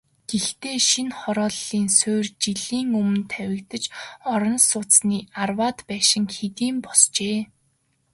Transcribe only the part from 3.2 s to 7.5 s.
тавигдаж, орон сууцны арваад байшин хэдийн босжээ.